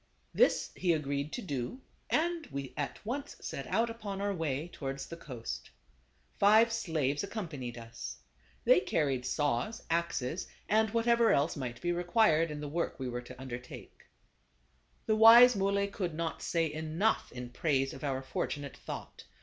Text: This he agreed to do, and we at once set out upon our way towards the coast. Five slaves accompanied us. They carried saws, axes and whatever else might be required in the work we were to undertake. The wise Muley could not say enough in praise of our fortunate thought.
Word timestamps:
This 0.33 0.71
he 0.75 0.93
agreed 0.93 1.31
to 1.33 1.43
do, 1.43 1.79
and 2.09 2.47
we 2.47 2.73
at 2.75 2.97
once 3.05 3.35
set 3.39 3.67
out 3.67 3.87
upon 3.87 4.19
our 4.19 4.33
way 4.33 4.67
towards 4.67 5.05
the 5.05 5.15
coast. 5.15 5.69
Five 6.39 6.73
slaves 6.73 7.23
accompanied 7.23 7.77
us. 7.77 8.17
They 8.65 8.79
carried 8.79 9.27
saws, 9.27 9.83
axes 9.91 10.47
and 10.67 10.89
whatever 10.89 11.31
else 11.31 11.55
might 11.55 11.79
be 11.81 11.91
required 11.91 12.49
in 12.49 12.61
the 12.61 12.67
work 12.67 12.97
we 12.99 13.09
were 13.09 13.21
to 13.21 13.39
undertake. 13.39 14.05
The 15.05 15.15
wise 15.15 15.55
Muley 15.55 15.87
could 15.87 16.15
not 16.15 16.41
say 16.41 16.73
enough 16.73 17.31
in 17.31 17.51
praise 17.51 17.93
of 17.93 18.03
our 18.03 18.23
fortunate 18.23 18.77
thought. 18.77 19.25